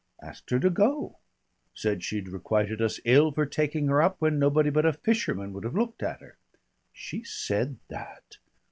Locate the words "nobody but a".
4.39-4.93